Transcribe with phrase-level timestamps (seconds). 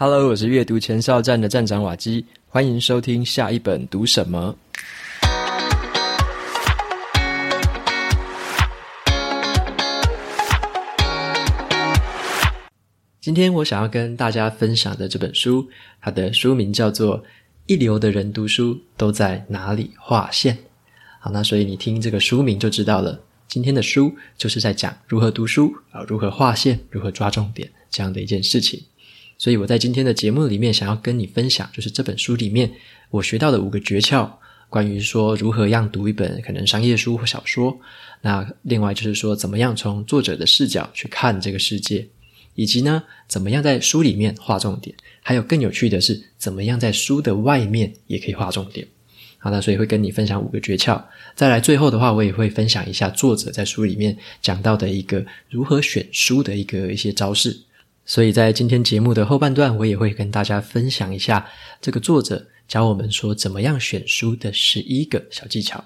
[0.00, 4.56] Hello，我是阅读前哨站的站长瓦基，欢迎收听下一本读什么。
[13.20, 15.68] 今天我想要跟大家分享的这本书，
[16.00, 17.20] 它的书名叫做
[17.66, 20.54] 《一流的人读书都在哪里划线》。
[21.18, 28.80] 好，那所以你听这个书名就知道了，今天的书就是在讲如何读书啊，如何划线，如何抓重点这样的一件事情。
[29.38, 32.70] 所以我在今天的节目里面想要跟你分享，就是这本书里面
[33.08, 34.28] 我学到的五个诀窍，
[34.68, 37.78] 关于说如何样读一本可能商业书或小说。
[38.20, 42.04] 那另外就是说，怎么样从作者的视角去看这个世界，
[42.56, 48.84] 以及呢，怎么样在书里面划重点，还有更有趣的是，怎么样在书的外面也可以划重点。
[49.38, 51.00] 好，那所以会跟你分享五个诀窍。
[51.36, 57.56] 再来最后的话，我也会分享一下作者在书里面讲到的一个如何选书的一个一些招式。
[58.08, 61.46] 所以在今天节目的后半段，我也会跟大家分享一下
[61.78, 65.84] 这个作者教我们说怎么样选书的十一个小技巧。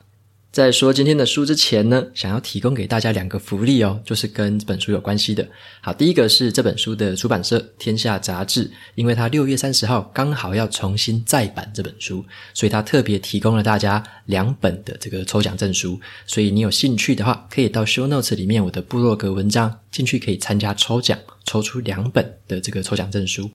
[0.53, 5.49] 在说今天的书之前呢，想要提供给大家两个福利哦，就是跟这本书有关系的。
[5.81, 15.99] 好，第一个是这本书的出版社天下杂志，因为它六月三十号刚好要重新再版这本书，所以它特别提供了大家两本的这个抽奖证书。
[16.27, 23.51] 所以你有兴趣的话，可以到 show notes 里面我的部落格文章进去，可以参加抽奖，抽出两本的这个抽奖证书。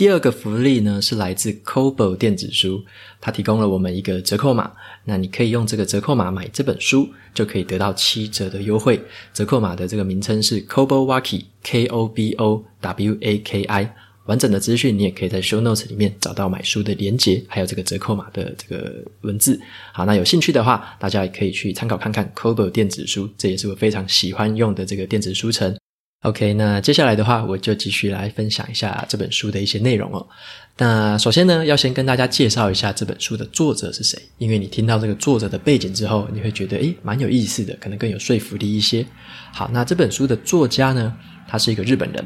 [0.00, 2.82] 第二个福利呢，是来自 Kobo 电子书，
[3.20, 4.72] 它提供了我们一个折扣码，
[5.04, 8.98] 那你可以用这个折扣码买这本书，就可以得到七折的优惠。
[9.34, 13.94] 折扣码的这个名称是 Kobo Waki K O B O W A K I。
[14.24, 19.60] 完整的资讯你也可以在 Show Notes 里面找到买书的连结，还有这个折扣码的这个文字。
[19.92, 25.76] 好，那有兴趣的话，大家也可以去参考看看 Kobo 电子书，这也是我非常喜欢用的这个电子书城。
[26.22, 30.26] OK，那接下来的话，我就继续来分享一下这本书的一些内容哦。
[30.76, 39.04] 那首先呢，要先跟大家介绍一下这本书的作者是谁，因为你听到这个作者的背景之后，你会觉得诶，蛮有意思的，可能更有说服力一些。
[39.50, 41.16] 好，那这本书的作家呢，
[41.48, 42.22] 他是一个日本人。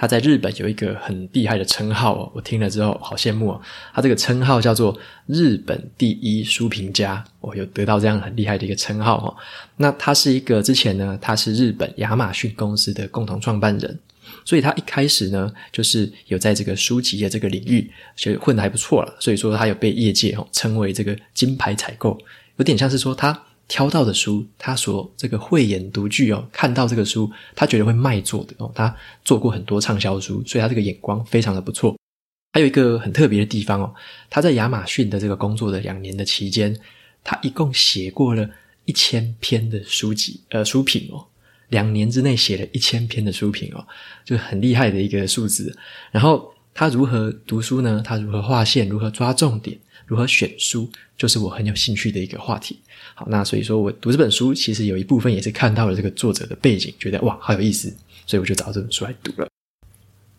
[0.00, 3.60] 他在日本有一个很厉害的称号哦，我听了之后好羡慕哦。
[3.92, 9.36] 他这个称号叫做“日本第一书评家”，我有得到这样很厉害的一个称号哦。
[9.76, 13.98] 那他是一个之前呢，他是日本亚马逊公司的共同创办人，
[14.44, 19.12] 所以他一开始呢，就是有在这个书籍的这个领域，所以混得还不错了。
[19.18, 22.16] 所以说他有被业界哦称为这个金牌采购，
[22.58, 23.36] 有点像是说他。
[23.68, 28.72] 挑到的书，他所这个慧眼独具哦，看到这个书，他觉得会卖座的哦。
[28.74, 31.94] 他做过很多畅销书，所以他这个眼光非常的不错。
[32.54, 33.94] 还有一个很特别的地方哦，
[34.30, 36.74] 他在亚马逊的这个工作的两年的期间，
[37.22, 38.48] 他一共写过了
[38.86, 41.26] 一千篇的书籍呃书评哦，
[41.68, 43.86] 两年之内写了一千篇的书评哦，
[44.24, 45.76] 就是很厉害的一个数字。
[46.10, 48.02] 然后他如何读书呢？
[48.02, 48.88] 他如何划线？
[48.88, 49.78] 如何抓重点？
[50.08, 50.90] 如何选书？
[51.16, 52.78] 就是我很有兴趣的一个话题。
[53.14, 57.94] 好，那所以说我读这本书，其实有一部分也是看到了这个作者的背景，觉得哇，好有意思，
[58.26, 59.48] 所以我就找这本书来读了。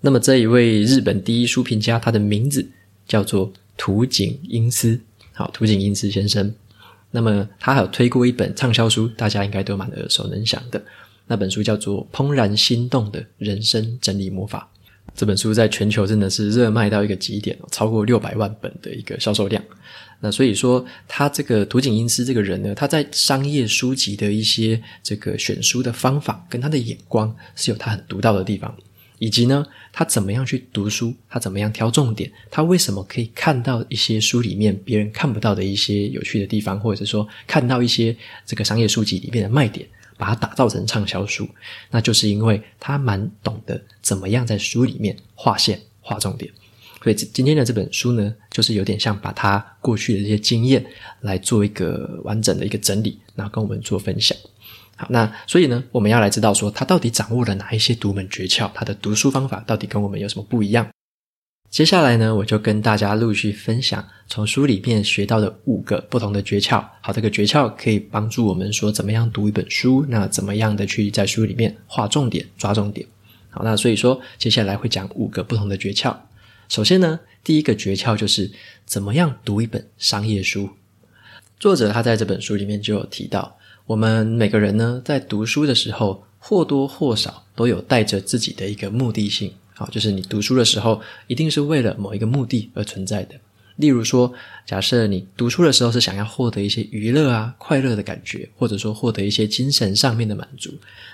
[0.02, 2.68] 那么这一位日本第一书评家，他的名字
[3.08, 5.00] 叫做土井英司。
[5.34, 6.54] 好，土井英司先生。
[7.12, 10.84] 那么他还有推过一本畅销书，大家应该都蛮耳熟能详的。
[11.28, 14.70] 那本书叫做《怦然心动的人生整理魔法》。
[15.16, 19.62] 这本书在全球真的是热卖到一个极点，超过六百万本的一个销售量。
[20.22, 28.76] 那所以说，他这个土井英司这个人呢，他在商业书籍的一些这个选书的方法跟他的眼光是有他很独到的地方，
[29.18, 38.16] 以及呢，他怎么样去读书，他怎么样挑重点，他为什么可以看到一些书里面别人看不到的一些有趣的地方，或者是说看到一些
[38.46, 39.88] 这个商业书籍里面的卖点，
[40.20, 41.48] 把它打造成畅销书，
[41.90, 46.52] 那就是因为他蛮懂得怎么样在书里面划线、划重点。
[47.02, 50.86] 所以今天的这本书呢，就是有点像把他过去的这些经验
[51.22, 54.38] 来做一个完整的一个整理，然后跟我们做分享。
[54.98, 60.86] 好，那所以呢，我们要来知道说他到底掌握了哪一些独门诀窍，他的读书方法到底跟我们有什么不一样。
[61.70, 66.84] 接下来呢，我就跟大家陆续分享从书里面学到的五个不同的诀窍。
[67.00, 73.06] 好，这个诀窍可以帮助我们说怎么样读一本书，那怎么样的去在书里面划重点、抓重点。
[73.52, 76.16] 好，那所以说接下来会讲五个不同的诀窍。
[76.70, 78.52] 首先呢，第一个诀窍就是
[78.86, 80.72] 怎么样读一本商业书。
[81.60, 83.56] 作者他在这本书里面就有提到，
[83.86, 89.54] 我们每个人呢在读书的时候，或多或少都有带着自己的一个目的性。
[89.80, 93.36] 好，就是你读书的时候，一定是为了某一个目的而存在的。
[93.78, 94.30] 例如说，
[94.66, 100.70] 假设你读书的时候是想要获得一些娱乐啊、快乐的感觉，或者说获得一些精神上面的满足，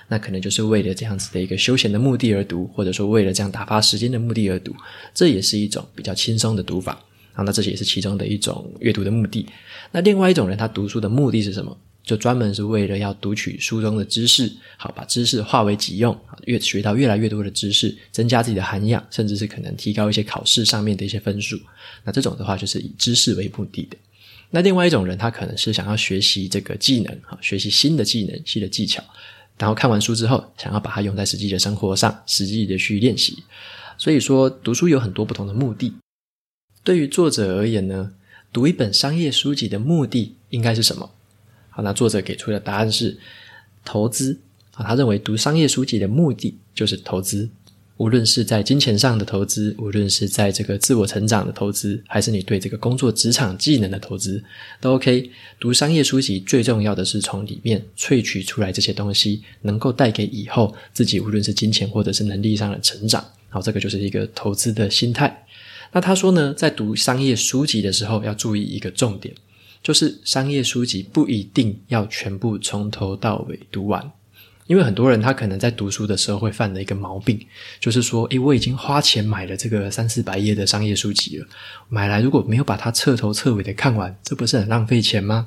[0.08, 4.74] 那可能就是为了这样子的一个休闲的目的而读，或者说为了这样打发时间的目的而读，
[5.14, 6.98] 这也是一种比较轻松的读法。
[7.34, 9.46] 啊，那这也是其中的一种阅读的目的。
[9.92, 11.78] 那另外一种人，他读书的目的是什么？
[12.06, 21.58] 就专门是为了要读取书中的知识，好，把知识化为己用，越学到越来越多的知识，增加自己的涵养，甚至是可能提高一些考试上面的一些分数。
[22.04, 23.96] 那这种的话，就是以知识为目的的。
[24.50, 29.02] 那另外一种人，他可能是想要学习这个技能，哈，学习新的技能、新的技巧，
[29.58, 33.42] 然后看完书之后，想要把它用在实际的生活上，实际的去练习。
[33.98, 35.92] 所以说，读书有很多不同的目的。
[36.84, 38.12] 对于作者而言呢，
[38.52, 41.10] 读一本商业书籍的目的应该是什么？
[41.76, 43.16] 啊，那作者给出的答案是
[43.84, 44.36] 投资。
[44.74, 47.48] 啊，他认为读商业书籍的目的就是投资，
[47.96, 54.42] 无论是在金钱上的投资，无论是在这个自我成长的投资，还是你对这个工作职场技能的投资，
[54.78, 55.30] 都 OK。
[55.58, 63.24] 读商业书籍最重要的是从里面萃取出来这些东西，能够带给以后自己无论是金钱或者是能力上的成长。
[63.48, 65.46] 好，这个就是一个投资的心态。
[65.92, 69.34] 那他说呢，在读商业书籍的时候要注意一个重点。
[69.86, 74.10] 就是商业书籍不一定要全部从头到尾读完，
[74.66, 77.38] 因为很多人他可能在读书的时候会犯的一个毛病，
[77.78, 81.46] 就是说，诶，我已经花钱买了这个三四百页的商业书籍了，
[81.88, 85.46] 买来如果没有把它彻头彻尾的看完，这不是很浪费钱吗？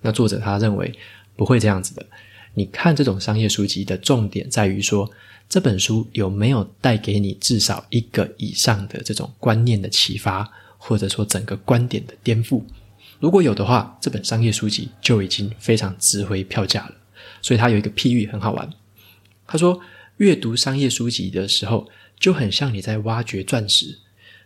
[0.00, 0.90] 那作者他认为
[1.36, 2.06] 不会这样子的。
[2.54, 5.10] 你看这种商业书籍的重点在于说，
[5.50, 12.62] 这本书有没有带给你至少一个以上的这种观念的启发，或者说整个观点的颠覆。
[13.18, 16.92] 如果有的话，这本商业书籍就已经非常值回票价了。
[17.42, 18.68] 所以他有一个譬喻很好玩。
[19.46, 19.80] 他说，
[20.16, 23.98] 阅读商业书籍的时候，就很像你在挖掘钻石。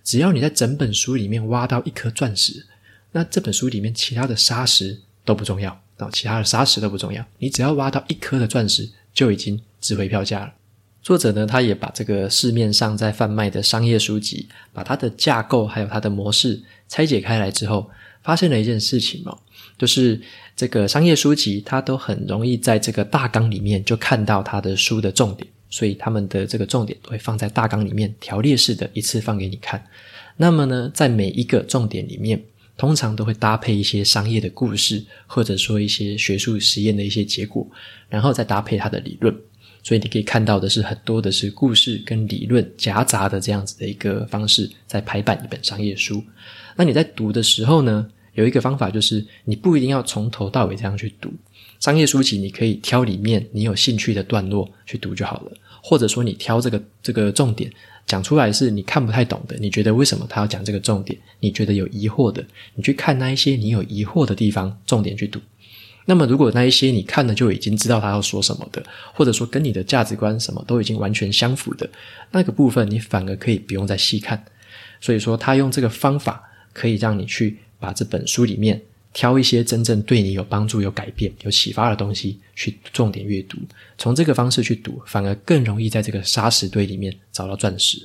[0.04, 2.66] 只要你在整本书里面挖到一颗钻石，
[3.12, 10.54] 那这本书里面其他的砂石都不重要，然后其他的砂石都不重要，你只要挖到一颗的钻石，就已经值回票价了。
[11.02, 17.90] 作者呢，他也把这个市面上在贩卖的商业书籍，把它的架构还有它的模式拆解开来之后。
[18.22, 19.38] 发现了一件事情哦，
[19.78, 20.20] 就是
[20.54, 29.84] 这个商业书籍，它都很容易在这个大纲里面就看到它的书的重点，所以他们的这个重点都会放在大纲里面，条列式的一次放给你看。
[30.36, 32.42] 那么呢，在每一个重点里面，
[32.76, 37.66] 通常都会搭配一些商业的故事，或者说一些学术实验的一些结果，
[38.08, 39.34] 然后再搭配它的理论。
[39.82, 46.22] 所以你可以看到的是很多的是故事跟理论夹杂的这样子的一个方式，在排版一本商业书。
[46.76, 51.32] 那你在读的时候呢，有一个方法就是你不一定要从头到尾这样去读
[51.78, 55.52] 商业书籍，你可以挑里面你有兴趣的段落去读就好了，
[55.82, 57.72] 或者说你挑这个这个重点
[58.06, 62.44] 讲出来是你看不太懂的，你觉得为什么他要讲这个重点，你觉得有疑惑的，
[62.74, 65.40] 你去看那一些你有疑惑的地方，重点去读。
[66.04, 68.84] 那么如果那一些你看了就已经知道他要说什么的，
[69.14, 71.88] 或者说跟你的价值观什么都已经完全相符的
[72.30, 74.44] 那个部分，你反而可以不用再细看。
[75.00, 76.42] 所以说他用这个方法。
[76.72, 78.80] 可以让你去把这本书里面
[79.12, 83.58] 挑一些真正对你有帮助、有改变、有启发的东西去重点阅读，
[83.98, 87.98] 从这个方式去读，反而更容易在这个沙石堆里面找到钻石。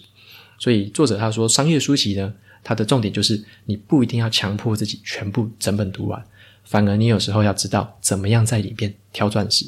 [0.57, 2.33] 所以作者他说，商业书籍呢，
[2.63, 6.25] 它的重点就是你不一定要强迫自己全部整本读完，
[6.63, 9.65] 反而你有时候要知道怎么样在里面挑钻石。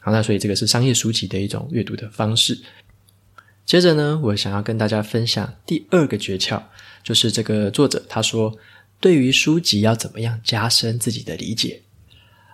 [0.00, 2.56] 好，那所以这个是商业书籍的一种阅读的方式。
[3.68, 6.62] 接着呢，我想要跟大家分享第二个诀窍。
[7.04, 8.56] 就是这个作者他说，
[8.98, 11.82] 对于书籍要怎么样加深自己的理解？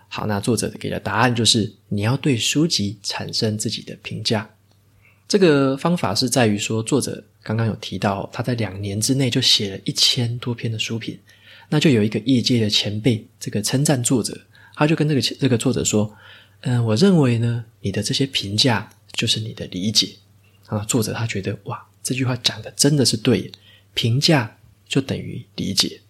[0.09, 4.49] 好，那作者给的答案就是你要对书籍产生自己的评价。
[5.25, 11.17] 这个方法是在于说，作者刚刚有提到，他在两年之内就写了一千多篇的书评，
[11.69, 14.37] 那就有一个业界的前辈，这个称赞作者，
[14.75, 16.13] 他就跟这个这个作者说
[16.63, 20.09] ：“嗯，我认为呢，你的这些评价就是你的理解。”
[20.67, 23.51] 啊，作者他觉得哇，这句话讲的真的是对。
[23.93, 24.57] 评价
[24.89, 26.01] 就等于理解，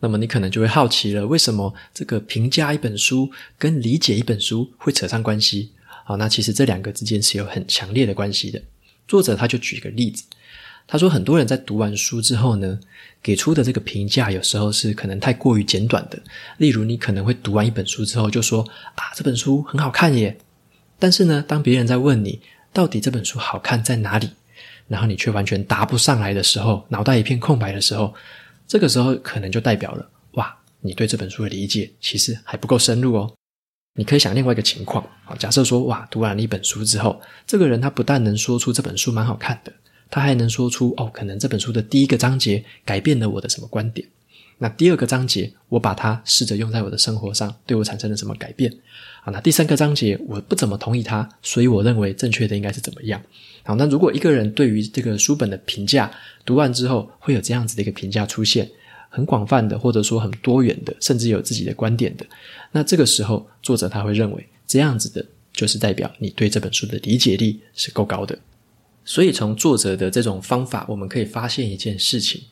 [0.00, 5.70] 那么你可能就会好奇了，为什么这个评价一本书跟理解一本书会扯上关系？
[6.04, 8.60] 好，那其实这两个之间是有很强烈的关系的。
[9.06, 10.24] 作者他就举一个例子，
[10.88, 12.80] 他说很多人在读完书之后呢，
[13.22, 16.20] 给出的这个评价有时候是可能太过于简短的。
[16.56, 20.36] 例如，你可能会读完一本书之后就说啊，这本书很好看耶，
[20.98, 22.40] 但是呢，当别人在问你
[22.72, 24.30] 到底这本书好看在哪里？
[24.88, 28.12] 然后你却完全答不上来的时候，脑袋一片空白的时候，
[28.66, 33.32] 这个时候可能就代表了，哇，你对这本书的理解其实还不够深入哦。
[33.94, 35.04] 你可以想另外一个情况，
[35.38, 39.72] 假设说，哇，读完了一本书之后，这个人他不但能说出这本书蛮好看的，
[40.10, 44.06] 他还能说出，哦，可能这本书的第一个章节改变了我的什么观点。
[44.62, 48.70] 那第二个章节，我把它试着用在我的生活上，对我产生了什么改变？
[49.22, 53.18] 好，那第三个章节，我不怎么同意它，所以我认为正确的应该是怎么样？
[53.62, 56.10] 好，那如果一个人对于这个书本的评价，
[56.44, 58.70] 读完之后会有这样子的一个评价出现，
[59.08, 62.26] 很广泛的，或者说很多元的，甚至有自己的观点的，
[62.70, 65.24] 那这个时候作者他会认为这样子的，
[65.54, 68.38] 就是代表你对这本书的理解力是够高的。
[69.06, 72.42] 所以从作者的这种方法，我们可以发现一件事情。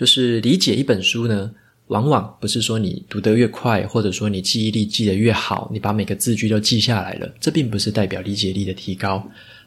[0.00, 1.50] 就是理解一本书呢，
[1.88, 9.22] 往往不是说你读得越快，或者说你记忆力记得越好，你把每个字句都记下来了，这并不是代表理解力的提高。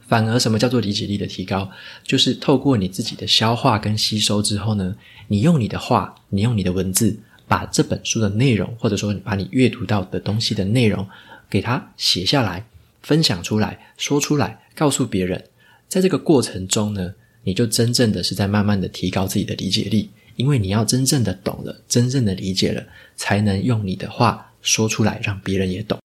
[0.08, 1.70] 反而，什么叫做理解力的提高？
[2.04, 4.96] 就是透过你自己的消化跟吸收之后呢，
[5.28, 7.16] 你用你的话，你用你的文字，
[7.48, 11.08] 把这本书的内容，或者说把你阅读到的东西的内容，
[11.48, 12.66] 给它写下来，
[13.04, 15.44] 分享出来，说出来，告诉别人。
[15.88, 17.14] 在这个过程中呢，
[17.44, 20.10] 你就真正的是在慢慢的提高自己的理解力。
[20.36, 22.84] 因为你要真正的懂了，真正的理解了，
[23.16, 26.00] 才能用你的话说出来，让别人也懂。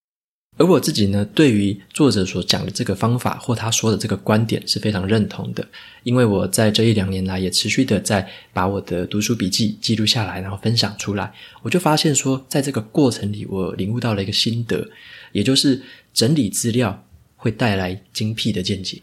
[0.56, 5.64] 而我自己呢，对于作者所讲的这个方法或他说的这个观点是非常认同的。
[6.02, 11.32] 因为我在这一两年来也持续的在把我的读书笔记记录下来，然后分享出来。
[11.62, 14.84] 我就发现说，在这个过程里，我领悟到了一个心得，
[15.30, 15.80] 也就是
[16.12, 17.06] 整理资料
[17.36, 19.00] 会带来精辟的见解。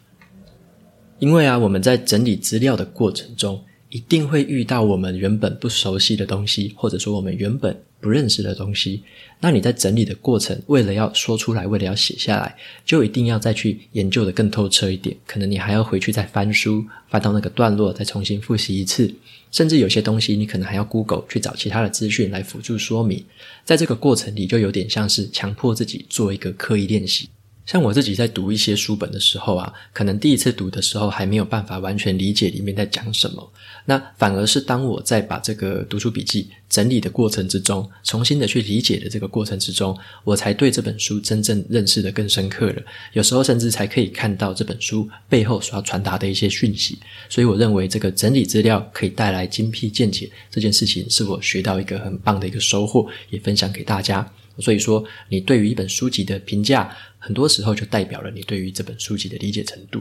[1.20, 3.63] 因为啊，我们在整理资料的过程中，
[3.95, 9.01] 一定会遇到我们原本不熟悉的东西，或者说我们原本不认识的东西。
[9.39, 12.53] 那你在整理的过程，为了要说出来，为了要写下来，
[12.85, 15.15] 就一定要再去研究得更透彻一点。
[15.25, 19.09] 可能你还要回去再翻书，翻到那个段落，再重新复习一次。
[19.49, 23.23] 甚至有些东西，你可能还要 Google 去找其他的资讯来辅助说明。
[23.63, 27.29] 在这个过程里，就有点像是强迫自己做一个刻意练习。
[27.65, 33.51] 像我自己在读一些书本的时候啊，可能第一次读的时候还没有办法完全理解里面在讲什么，
[33.86, 42.81] 那反而是当我在把这个读书笔记整理的过程之中，重新的去理解的这个过程之中，我才对这本书真正认识的更深刻了。
[43.13, 47.00] 有时候甚至才可以看到这本书背后所要传达的一些讯息。
[47.29, 54.31] 所以我认为这个整理资料可以带来精辟见解这件事情，是我学到一个很棒的一个收获，也分享给大家。
[54.60, 56.89] 所以说，你对于一本书籍的评价，
[57.25, 60.00] 很多时候就代表了你对于这本书籍的理解程度。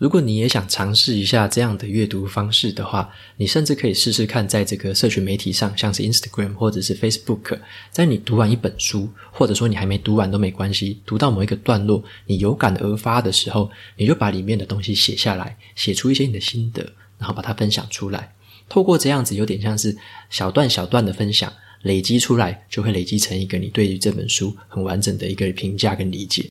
[0.00, 7.56] 如果你也想尝试一下这样的阅读方式的话，你甚至可以试试看，在这个社群媒体上，像是 Instagram 或者是 Facebook，
[7.92, 16.82] 在你读完一本书，或者说你还没读完都没关系，读到某一个段落，你有感而发的时候，你就把里面的东西写下来，写出一些你的心得，
[17.16, 18.34] 然后把它分享出来。
[18.68, 19.96] 透过这样子，有点像是
[20.30, 21.52] 小段小段的分享。
[21.82, 26.48] 累积出来，就会累积成一个你对于这本书很完整的一个评价跟理解。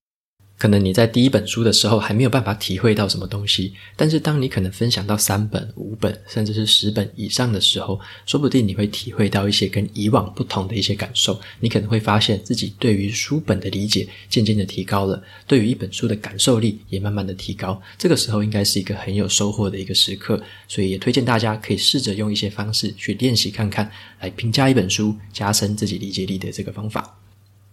[0.59, 11.39] 可能你在第一本书的时候还没有办法体会到什么东西，但是当你可能分享到三本、五本，甚至是十本以上的时候，说不定你会体会到一些跟以往不同的一些感受。
[11.61, 17.81] 你可能会发现自己对于书本的理解渐渐的提高了，对于一本书的感受力也慢慢的提高。
[17.97, 23.89] 这个时候应该是一个很有收获的一个时刻，所以也推荐大家可以试着用一些方式去练习看看，
[24.19, 27.15] 来评价一本书，加深自己理解力的这个方法。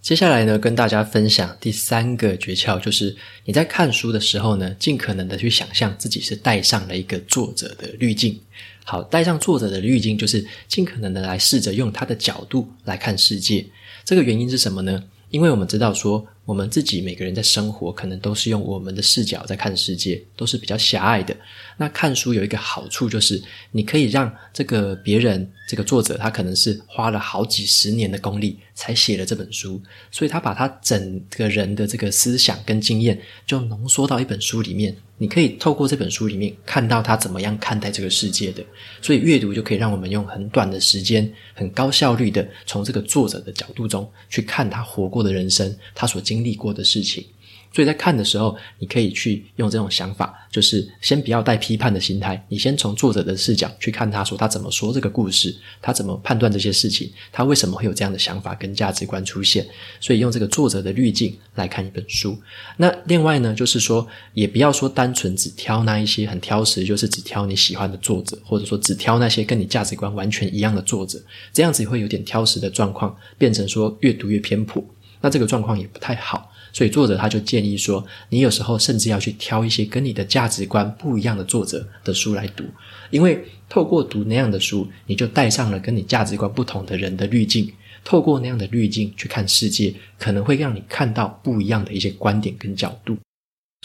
[0.06, 8.38] 接下来呢，跟大家分享第三个诀窍，就是你在看书的时候呢，尽可能的去想象自己是带上了一个作者的滤镜。
[8.84, 13.66] 好，带上作者的滤镜，就是尽可能的来试着用他的角度来看世界。
[14.04, 15.02] 这个原因是什么呢？
[15.30, 21.36] 因为我们知道说，我们自己每个人在生活，可能都是用我们的视角在看世界，都是比较狭隘的。
[21.76, 34.96] 那看书有一个好处，就是你可以让这个别人，这个作者，他可能是花了好几十年的功力才写了这本书，所以他把他整个人的这个思想跟经验，就浓缩到一本书里面。
[35.18, 38.62] 你可以透过这本书里面看到他怎么样看待这个世界的，
[39.00, 47.24] 所以阅读就可以让我们用很短的时间、很高效率的从这个作者的角度中去看他活过的人生，他所经经历过的事情。
[47.72, 59.66] 所以在看的时候，你可以去用这种想法，就是先不要带批判的心态，你先从作者的视角去看他说他怎么说这个故事，他怎么判断这些事情，他为什么会有这样的想法跟价值观出现。
[60.00, 62.38] 所以用这个作者的滤镜来看一本书。
[62.78, 74.82] 那另外呢，就是说也不要说单纯只挑那一些很挑食，就是只挑你喜欢的作者，或者说只挑那些跟你价值观完全一样的作者，这样子会有点挑食的状况，变成说越读越偏颇，
[75.20, 76.52] 那这个状况也不太好。
[76.72, 82.64] 所以作者他就建议说，你有时候甚至要去挑一些跟你的价值观不一样的作者的书来读，
[83.10, 87.72] 因为透过读那样的书，你就带上了跟你价值观不同的人的滤镜，
[88.04, 93.16] 透过那样的滤镜去看世界，可能会让你看到不一样的一些观点跟角度。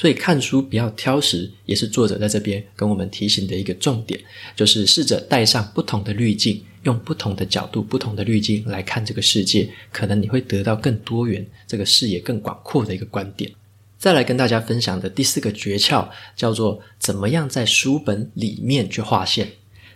[0.01, 4.20] 所以看书不要挑食，也是作者在这边跟我们提醒的一个重点，
[4.55, 13.51] 就是试着带上不同的滤镜，用不同的角度、不同的滤镜来看这个世界，可能你会得到更多元、这个视野更广阔的一个观点。
[14.00, 19.48] 再来跟大家分享的第四个诀窍，叫做怎么样在书本里面去画线。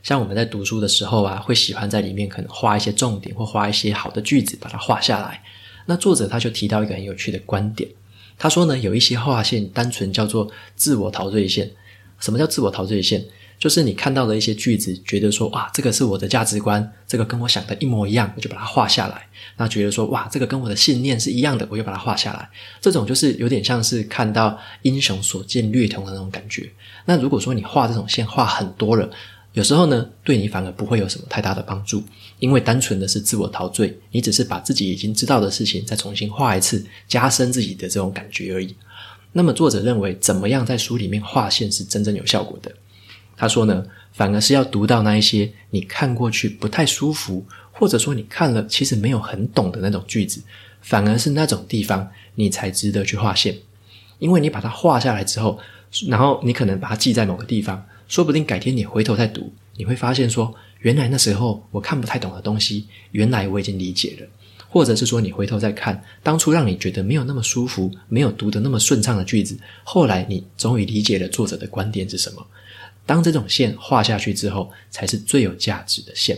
[0.04, 5.42] 像我们在读书的时候啊，会喜欢在里面可能画一些重点，或画一些好的句子，把它画下来。
[5.88, 7.90] 那作者他就提到一个很有趣的观点。
[8.38, 11.72] 他说呢，有一些划线单纯叫做自我陶醉线。
[12.20, 13.24] 什么叫自我陶醉线？
[13.58, 19.27] 就是你看到的一些句子，觉得说哇，这个是我的价值观，这个跟我想的一模一样，我就把它画下来。
[19.58, 22.50] 那觉得说哇，这个跟我的信念是一样的，我就把它画下来。
[22.82, 26.70] 这种就是有点像是看到英雄所见略同的那种感觉。
[27.06, 29.10] 那如果说你画这种线画很多了，
[29.56, 32.04] 有时候呢，对你反而不会有什么太大的帮助，
[32.40, 38.76] 因为单纯的是自我陶醉，你只是把自己已经知道的事情再重新画一次，加深自己的这种感觉而已。
[39.32, 42.70] 那么作者认为，怎么样在书里面画线是真正有效果的？
[43.38, 50.42] 他说呢，反而是要读到那一些你看过去不太舒服，或者说你看了其实没有很懂的那种句子，
[50.82, 53.58] 反而是那种地方你才值得去画线，
[54.20, 55.58] 因为你把它画下来之后，
[56.10, 57.82] 然后你可能把它记在某个地方。
[58.08, 64.28] 说不定改天你回头再读，你会发现说，原来那时候我看不太懂的东西，原来我已经理解了。
[64.68, 72.46] 或者是说，你回头再看当初让你觉得没有那么舒服、没有读得那么顺畅的句子，后来你终于理解了作者的观点是什么。
[73.06, 76.38] 当这种线画下去之后，才是最有价值的线。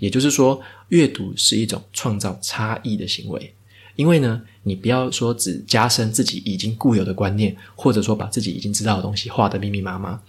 [0.00, 3.54] 也就是说，阅读是一种创造差异的行为。
[3.94, 10.20] 因为呢，你不要说只加深自己已经固有的观念，或者说把自己已经知道的东西画得密密麻麻。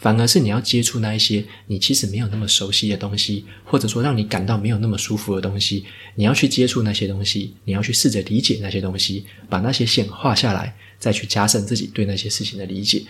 [0.00, 5.84] 反而是你要接触那一些你其实没有那么熟悉的东西，或者说让你感到没有那么舒服的东西，
[6.14, 13.02] 你要去接触那些东西，你要去试着理解那些东西，把那些线画下来，再去加深自己对那些事情的理解。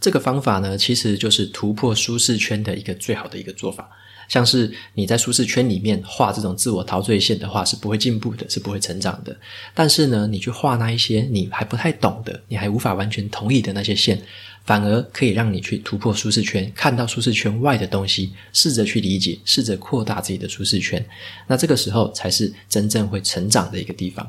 [0.00, 3.88] 这个方法呢，其实就是突破舒适圈的一个最好的一个做法。
[4.26, 9.36] 像是你在舒适圈里面画这种自我陶醉线的话，是不会进步的，是不会成长的。
[9.74, 14.20] 但是呢，你去画那一些你还不太懂的，你还无法完全同意的那些线，
[14.64, 21.04] 反而可以让你去突破舒适圈，看到舒适圈外的东西，试着去理解，试着扩大自己的舒适圈。
[21.46, 24.28] 那这个时候才是真正会成长的一个地方。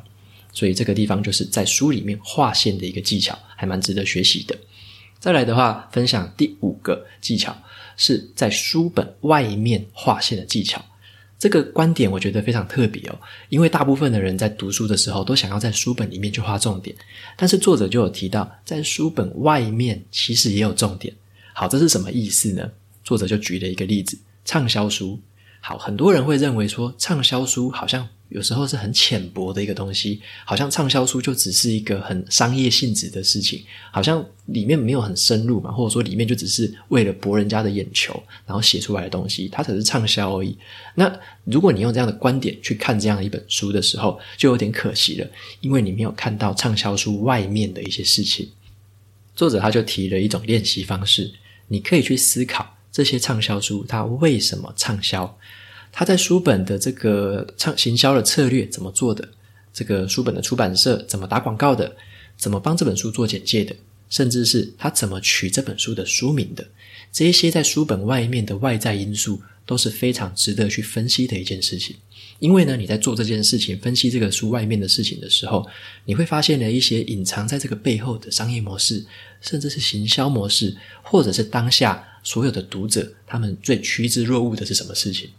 [0.51, 4.55] 所以这个地方就是在书里面划线的一个技巧，还蛮值得学习的。
[5.19, 7.55] 再来的话，分享第五个技巧。
[7.97, 10.83] 是在书本外面划线的技巧，
[11.45, 13.19] 这个观点我觉得非常特别哦。
[13.49, 16.95] 因为大部分的人在读书的时候都想要在书本里面去画重点，
[17.38, 21.13] 但是作者就有提到，在书本外面其实也有重点。
[21.53, 22.71] 好，这是什么意思呢？
[23.03, 25.19] 作者就举了一个例子：畅销书。
[25.62, 28.10] 好，很多人会认为说，畅销书好像。
[28.29, 40.57] 有时候是很浅薄的一个东西，好像畅销书就只是一个很商业性质的事情，好像里面没有很深入嘛，或者说里面就只是为了博人家的眼球，然后写出来的东西，它只是畅销而已。
[40.95, 45.27] 那如果你用这样的观点去看这样一本书的时候，就有点可惜了，
[45.61, 48.49] 因为你没有看到畅销书外面的一些事情。
[49.35, 51.31] 作者他就提了一种练习方式，
[51.67, 55.38] 你可以去思考这些畅销书它为什么畅销。
[55.97, 59.25] 他在书本的这个畅行销的策略怎么做的？
[59.73, 61.95] 这个书本的出版社怎么打广告的？
[62.36, 63.73] 怎么帮这本书做简介的？
[64.10, 66.67] 甚至是他怎么取这本书的书名的？
[67.13, 71.95] 这些在书本外面的外在因素都是非常值得去分析的一件事情。
[72.39, 75.65] 因为呢，你在做这件事情，分析这个书外面的事情的时候，
[76.03, 79.01] 你会发现了一些隐藏在这个背后的商业模式，
[79.39, 85.29] 甚至是行销模式，或者是当下所有的读者他们最趋之若鹜的是什么事情。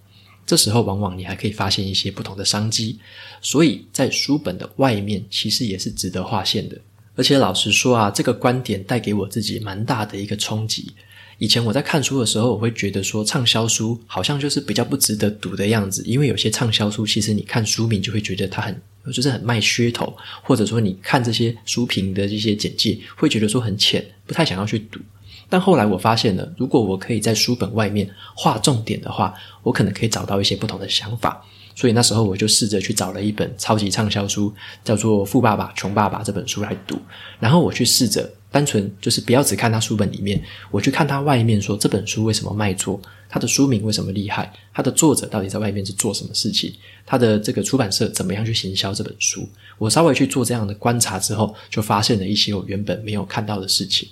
[0.46, 2.98] 这时候，往往你还可以发现一些不同的商机，
[3.42, 6.78] 所以在书本的外面，其实也是值得划线的。
[7.16, 10.92] 而且，老实说啊，这个观点带给我自己蛮大的一个冲击。
[11.38, 18.80] 以前我在看书的时候，我会觉得说，畅销书好像就是比较不值得读的样子，因为有些畅销书，其实你看书名就会觉得它很，
[19.12, 25.00] 就是很卖噱头，或者说你看这些书评的这些简介，会觉得说很浅，不太想要去读。
[25.48, 31.42] 但后来我发现了，如果我可以在书本外面画重点的话，我可能可以找到一些不同的想法。
[31.74, 36.98] 所以那时候我就试着去找了一本超级畅销书，叫做《富爸爸穷爸爸》这本书来读。
[37.38, 46.72] 然后我去试着单纯就是不要只看他书本里面，我去看他外面，说这本书为什么卖座，它的书名为什么厉害，它的作者到底在外面是做什么事情，
[47.04, 49.46] 他的这个出版社怎么样去行销这本书。
[49.76, 54.08] 我稍微去做这样的观察之后，就发现了一些我原本没有看到的事情。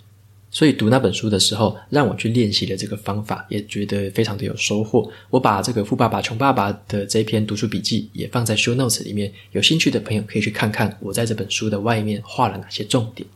[0.55, 5.11] 所以读那本书的时候，让我去练习了这个方法，也觉得非常的有收获。
[5.29, 13.29] 我把这个《富爸爸穷爸爸》的这篇读书笔记也放在 show notes 里面，有兴趣的朋友可以去看看我在这本书的外面画了哪些重点。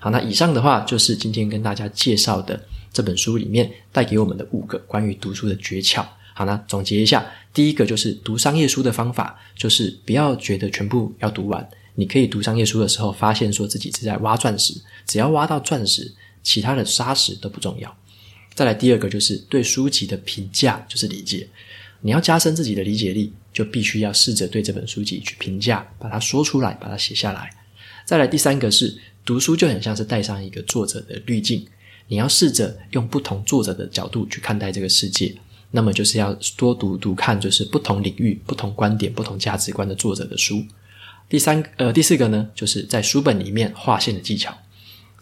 [0.00, 2.60] 好，那以上的话就是今天跟大家介绍的
[2.92, 6.04] 这本书里面带给我们的五个关于读书的诀窍。
[6.34, 11.64] 好，那总结一下，第一个就是读商业书的方法，就是不要觉得全部要读完。
[11.94, 14.74] 你可以读商业书的时候，发现说自己是在挖钻石，
[15.06, 16.12] 只要挖到钻石，
[16.44, 17.96] 其他的沙石都不重要。
[18.54, 21.48] 再来第二个就是对书籍的评价，就是理解。
[22.02, 27.50] 你要加深自己的理解力，就必须要试着对这本书籍去评价，把它说出来，把它写下来。
[28.04, 31.66] 再来第三个是读书就很像是戴上一个作者的滤镜，
[32.06, 35.34] 你要试着用不同作者的角度去看待这个世界。
[35.70, 40.64] 那么就是要多读读看，就是不同领域、不同观点、不同价值观的作者的书。
[41.28, 44.56] 第三呃，第四个呢，就是在书本里面划线的技巧。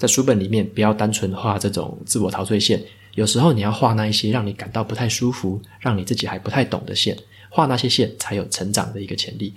[0.03, 2.83] 在书本里面，不要单纯画这种自我陶醉线，
[3.15, 7.17] 有时候你要画那一些让你感到不太舒服、让你自己还不太懂的线，
[7.49, 9.55] 画那些线才有成长的一个潜力。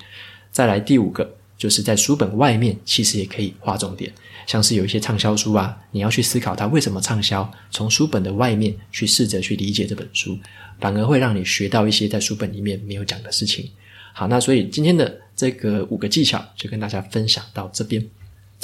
[0.52, 1.36] 再来第五个。
[1.58, 4.12] 就是在书本外面，其实也可以画重点，
[4.46, 10.38] 像是有一些畅销书啊，你要去思考它为什么畅销，从书本的外面去试着去理解这本书，
[10.82, 13.72] 反而会让你学到一些在书本里面没有讲的事情。
[14.12, 18.06] 好，那所以今天的这个五个技巧就跟大家分享到这边。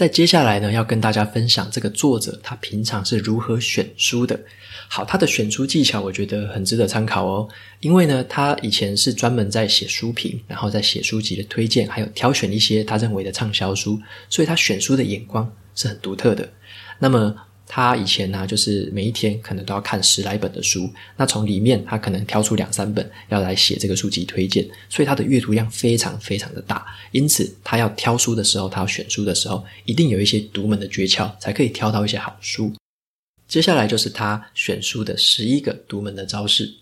[0.01, 4.39] 在接下来呢，要跟大家分享这个作者他平常是如何选书的。
[4.87, 7.47] 好，他的选书技巧我觉得很值得参考哦。
[7.81, 16.49] 因为呢，他以前是专门在写书评，然后在写书籍的推荐，还有挑选一些他认为的畅销书，所以他选书的眼光是很独特的。
[16.97, 17.35] 那么。
[17.73, 26.85] 他以前呢、就是每一天可能都要看十来本的书，那从里面他可能挑出两三本要来写这个书籍推荐，所以他的阅读量非常非常的大。
[27.11, 32.73] 因此，他要挑书的时候，他要选书的时候，一定有一些独门的诀窍，才可以挑到一些好书。
[33.47, 36.73] 接下来就是他选书的十一个独门的招式。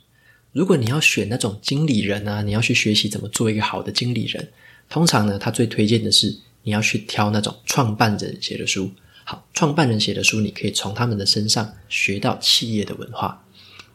[0.54, 4.50] 如果你要选那种经理人啊，你要去学习怎么做一个好的经理人，
[4.90, 8.90] 通常呢，他最推荐的是你要去挑那种创办人写的书。
[9.30, 13.40] 好，创办人写的书，你可以从他们的身上学到企业的文化。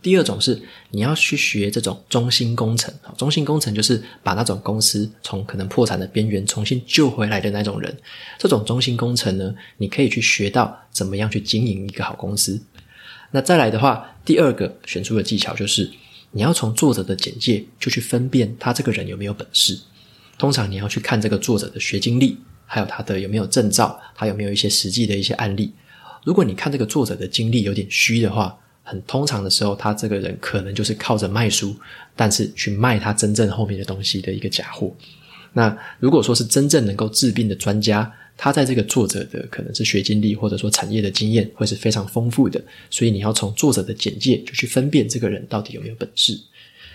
[0.00, 7.98] 第二种是你要去学这种中心工程，中心工程就是把那种公司从可能破产的边缘重新救回来的那种人。
[8.38, 12.62] 这种中心工程呢，你可以去学到怎么样去经营一个好公司。
[13.32, 15.90] 那再来的话，第二个选出的技巧就是
[16.30, 19.76] 你要从作者的简介就去分辨他这个人有没有本事。
[20.38, 22.38] 通常你要去看这个作者的学经历。
[22.74, 25.72] 还有他的有没有证照，他有没有一些实际的一些案例？
[26.24, 31.76] 如果你看这个作者的经历有点虚的话，很通常的时候，他这个人可能就是靠着卖书，
[32.16, 34.92] 但是去卖他真正后面的东西的一个假货。
[35.52, 42.60] 那如果说是真正能够治病的专家，他在这个作者的可能是学经历或者说产业的经验会是非常丰富的。
[42.90, 46.36] 所以你要从作者的简介就去分辨这个人到底有没有本事。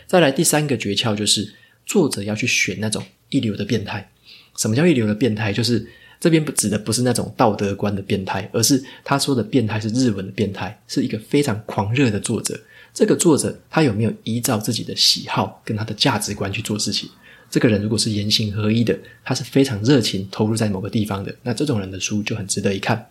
[0.08, 1.54] 再来第三个诀窍就是
[1.86, 4.12] 作者要去选那种一流的变态。
[4.60, 5.54] 什么叫一流的变态？
[5.54, 5.88] 就是
[6.20, 12.60] 这边不指的不是那种道德观的变态，而是他说的变态是日文的变态，是一个非常狂热的作者。
[12.94, 17.10] 这个作者他有没有依照自己的喜好跟他的价值观去做事情？
[17.50, 23.08] 这个人如果是言行合一的，他是非常热情投入在某个地方的，那这种人的书就很值得一看。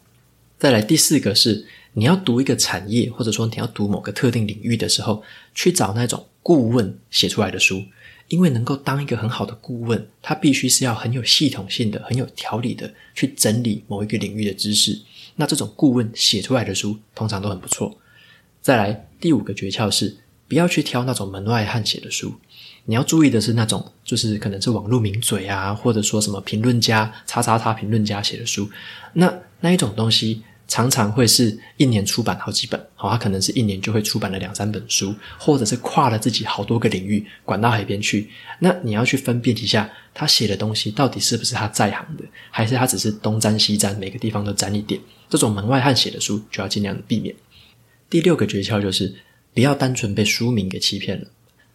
[0.58, 5.22] 再来第四个是你要读一个产业，或者说你要读某个特定领域的时候，
[5.54, 7.82] 去找那种顾问写出来的书。
[8.28, 14.98] 因为能够当一个很好的顾问，他必须是要很有系统性的、很有条理的去整理某一个领域的知识。
[15.36, 17.96] 那这种顾问写出来的书通常都很不错。
[18.60, 22.34] 再来第五个诀窍是，不要去挑那种门外汉写的书。
[22.84, 28.68] 你要注意的是那种，就是可能是网络名嘴啊，或者说什么评论家、叉叉叉评论家写的书。
[29.12, 30.42] 那那一种东西。
[30.68, 38.28] 常常会是一年出版好几本，好，他可能是一年就会出版了两三本书，或者是跨了自己好多个领域，管到海边去。
[38.61, 45.00] 那你要去分辨一下，他写的东西到底是不是他在行的，还是他只是东沾西沾，每个地方都沾一点。
[45.31, 47.35] 这种门外汉写的书就要尽量的避免。
[48.11, 49.14] 第六个诀窍就是
[49.54, 51.26] 不要单纯被书名给欺骗了。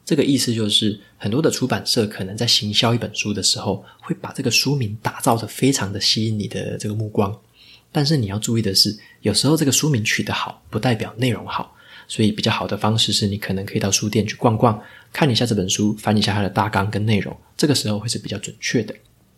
[0.06, 7.36] 这个意思就是，很多的出版社可能在行销一本书的时候，会把这个书名打造得非常的吸引你的这个目光。
[7.94, 11.74] 但是你要注意的是，有时候这个书名取得好，不代表内容好。
[12.06, 14.78] 所以比较好的方式是你可能可以到书店去逛逛，
[15.14, 18.94] 看一下这本书，翻一下它的大纲跟内容，这个时候会是比较准确的。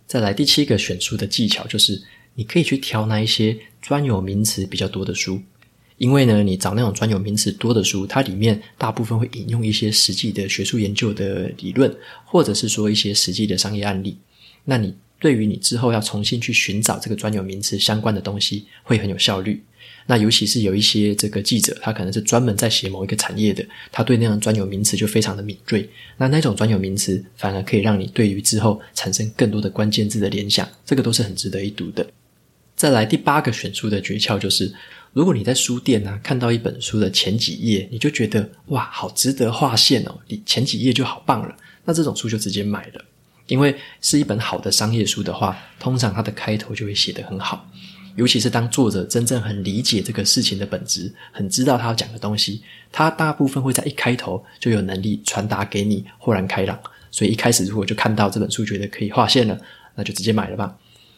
[0.08, 2.02] 再来第七个选书的技巧就是，
[2.34, 5.40] 你可以去挑那一些专有名词比较多的书，
[5.98, 14.18] 因为呢，你找那种专有名词多的书，它里面大部分会引用一些实际的学术研究的理论，或者是说一些实际的商业案例，
[14.64, 14.96] 那你。
[15.26, 19.60] 对于你之后要重新去寻找这个专有名词相关的东西，会很有效率。
[20.06, 25.90] 那尤其是有一些这个记者，他可能是专门在写某一个产业的，他对那样专有名词就非常的敏锐。
[26.18, 32.06] 那那种专有名词反而可以让你对于之后产生更多的关键字的联想，这个都是很值得一读的。
[32.76, 34.72] 再来第八个选书的诀窍就是，
[35.12, 43.04] 如果你在书店啊看到一本书的前几页，你就觉得哇，好值得划线哦，你前几页就好棒了，那这种书就直接买了。
[43.48, 47.70] 因为是一本好的商业书的话，通常它的开头就会写得很好，
[48.16, 56.80] 尤其是当作者真正很理解这个事情的本质，很知道他要讲的东西，他大部分会在一开头就有能力传达给你，豁然开朗。
[57.12, 59.60] 所以一开始如果就看到这本书觉得可以划线了，
[59.96, 60.76] 那就直接买了吧。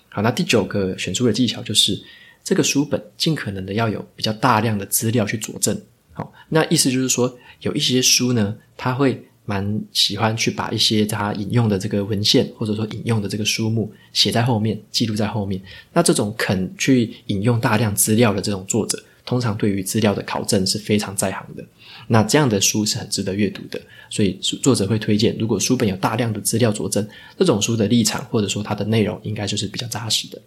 [0.10, 1.98] 好，那第九个选书的技巧就是
[2.44, 5.80] 这个书本尽可能的要有比较大量的资料去佐证。
[6.14, 9.27] 好，那意思就是说有一些书呢，它会。
[9.50, 15.60] 蛮喜欢去把一些他引用的这个文献，或者说引用的这个书目写在后面，记录在后面。
[15.94, 21.64] 那这种肯去引用大量资料的这种作者，通常对于资料的考证是非常在行的。
[22.08, 23.80] 那这样的书是很值得阅读的。
[24.10, 27.08] 所以作者会推荐，如果书本有大量的资料佐证，
[27.40, 30.42] 这种书的立场或者说它的内容，应该就是比较扎实的。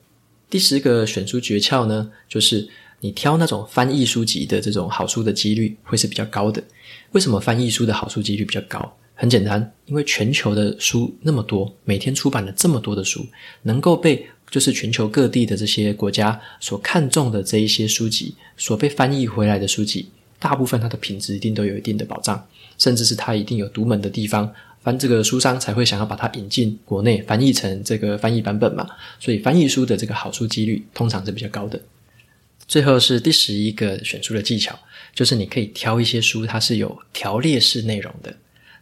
[0.50, 2.68] 第十个选书诀窍呢，就是
[3.00, 6.62] 你挑那种翻译书籍的这种好书的几率会是比较高的。
[7.12, 8.96] 为什么翻译书的好书几率比较高？
[9.14, 13.26] 很简单，因为全球的书那么多，每天出版了这么多的书，
[13.62, 22.42] 能够被就是全球各地的这些国家所看重的这一些书籍，所被翻译回来的书籍，大部分它的品质一定都有一定的保障，
[22.78, 24.50] 甚至是它一定有独门的地方，
[24.82, 28.86] 翻这个书商才会想要把它引进国内，翻译成这个翻译版本嘛。
[29.18, 31.78] 所以翻译书的这个好书几率通常是比较高的。
[32.70, 34.78] 最后是第十一个选书的技巧。
[35.12, 38.32] 就是你可以挑一些书，它是有条列式内容的。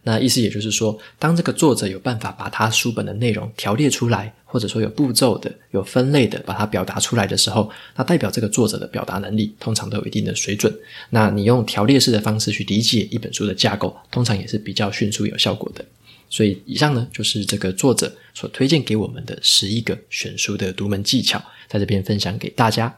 [0.03, 10.71] 那意思也就是说，当这个作者有办法把他书本的内容条列出来，或者说有步骤的、有分类的把它表达出来的时候，那代表这个作者的表达能力通常都有一定的水准。
[11.09, 15.83] 那你用条列式的方式去理解一本书的架构，通常也是比较迅速有效果的。
[16.29, 22.95] 所以以上呢，就是这个作者所推荐给我们的十一个选书的独门技巧，在这边分享给大家。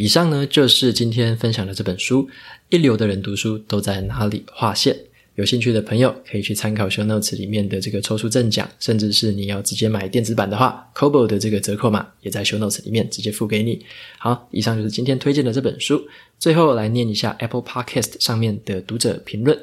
[0.00, 2.26] 以上呢，就是今天分享的这本书。
[2.70, 4.96] 一流的人读书都在哪里划线？
[5.34, 13.84] 有兴趣的朋友可以去参考 show notes 里面的这个抽出赠奖，甚至是你要直接买电子版的话，Kobo 的这个折扣码也在 show notes 里面直接付给你。
[14.16, 16.02] 好，以上就是今天推荐的这本书。
[16.38, 19.58] 最后来念一下 Apple Podcast 上面的读者评论。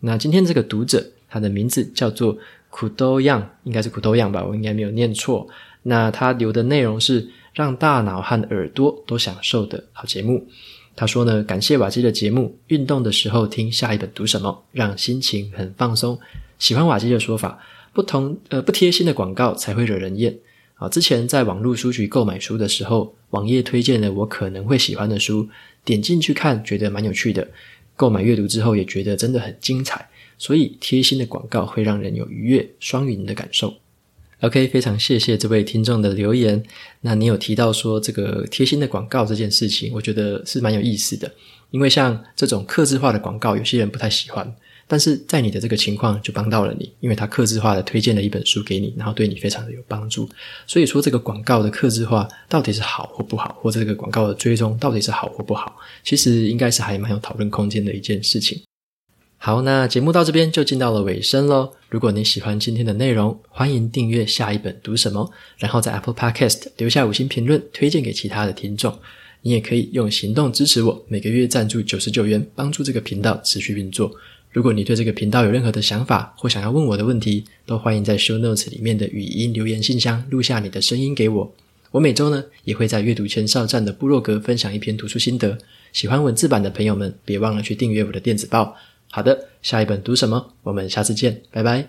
[0.00, 2.36] 那今天这个读者他的名字叫做
[2.70, 5.46] 苦多样，应该是苦多样吧，我应该没有念错。
[5.84, 7.28] 那他留的内容是。
[7.56, 10.46] 让大脑和耳朵都享受的好节目。
[10.94, 16.18] 他说呢，感谢瓦基的节目，运动的时候听下一本读什么，让心情很放松。
[16.58, 17.58] 喜欢瓦基的说法，
[17.94, 20.38] 不同呃不贴心的广告才会惹人厌
[20.74, 20.86] 啊。
[20.90, 25.48] 之前在网络书局购买书的时候，网页推荐了我可能会喜欢的书，
[25.82, 27.48] 点进去看，觉得蛮有趣的。
[27.96, 30.06] 购买阅读之后，也觉得真的很精彩。
[30.36, 33.72] 所以贴心的广告会让人有愉悦双赢的感受。
[34.42, 36.62] OK，非常谢谢这位听众的留言。
[37.00, 41.30] 那你有提到说这个贴心的广告这件事情，我觉得是蛮有意思的。
[41.70, 44.54] 因为像这种克制化的广告，有些人不太喜欢，
[44.86, 50.28] 但是在你的这个情况就帮到了你，因为他克制化的推荐了一本书给你，然后对你非常的有帮助。
[50.66, 58.60] 所以说这个广告的克制化到底是好或不好，或这个广告的追踪到底是好或不好，其实应该是还蛮有讨论空间的一件事情。
[59.38, 61.70] 好，那节目到这边就进到了尾声喽。
[61.88, 68.98] 如果你喜欢今天的内容，欢迎订阅下一本读什么，然后在 Apple Podcast 留下五星评论，推荐给其他的听众。
[69.42, 74.10] 你也可以用行动支持我，每个月赞助九十九元，帮助这个频道持续运作。
[74.50, 81.54] 如果你对这个频道有任何的想法或想要问我的问题，都欢迎在 Show Notes 里面的语音留言信箱录下你的声音给我。
[81.92, 85.56] 我每周呢也会在阅读前哨站的部落格分享一篇读书心得。
[85.92, 88.74] 喜欢文字版的朋友们，别忘了去订阅我的电子报。
[89.16, 90.52] 好的，下一本读什么？
[90.62, 91.88] 我们下次见，拜拜。